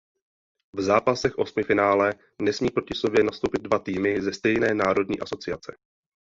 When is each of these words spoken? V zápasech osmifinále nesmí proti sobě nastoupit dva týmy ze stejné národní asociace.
V 0.75 0.81
zápasech 0.81 1.37
osmifinále 1.37 2.13
nesmí 2.41 2.69
proti 2.71 2.93
sobě 2.93 3.23
nastoupit 3.23 3.61
dva 3.61 3.79
týmy 3.79 4.21
ze 4.21 4.33
stejné 4.33 4.73
národní 4.73 5.19
asociace. 5.19 5.77